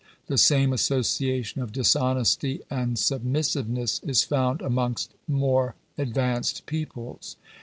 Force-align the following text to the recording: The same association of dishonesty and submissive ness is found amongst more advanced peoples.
The 0.25 0.37
same 0.39 0.73
association 0.73 1.61
of 1.61 1.71
dishonesty 1.73 2.61
and 2.71 2.97
submissive 2.97 3.69
ness 3.69 4.01
is 4.03 4.23
found 4.23 4.63
amongst 4.63 5.13
more 5.27 5.75
advanced 5.95 6.65
peoples. 6.65 7.35